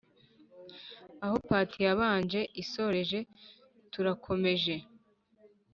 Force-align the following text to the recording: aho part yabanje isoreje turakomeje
aho 1.25 1.35
part 1.47 1.71
yabanje 1.85 2.39
isoreje 2.61 3.19
turakomeje 3.91 4.75